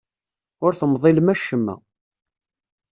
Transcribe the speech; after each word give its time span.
Ur 0.65 0.71
temḍilem 0.79 1.27
acemma. 1.33 1.75